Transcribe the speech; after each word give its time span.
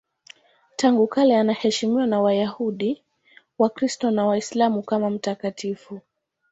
Tangu 0.75 1.07
kale 1.07 1.37
anaheshimiwa 1.39 2.07
na 2.07 2.21
Wayahudi, 2.21 3.03
Wakristo 3.59 4.11
na 4.11 4.25
Waislamu 4.25 4.83
kama 4.83 5.09
mtakatifu. 5.09 5.99